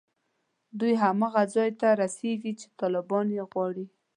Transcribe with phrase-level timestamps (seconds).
[0.79, 3.85] دوی هماغه ځای ته رسېږي چې طالبان یې غواړي